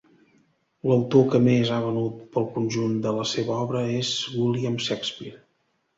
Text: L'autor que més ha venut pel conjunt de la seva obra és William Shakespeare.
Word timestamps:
L'autor 0.91 1.27
que 1.33 1.41
més 1.47 1.73
ha 1.75 1.77
venut 1.83 2.23
pel 2.37 2.49
conjunt 2.57 2.97
de 3.07 3.15
la 3.19 3.29
seva 3.35 3.61
obra 3.67 3.85
és 3.99 4.11
William 4.39 4.85
Shakespeare. 4.87 5.41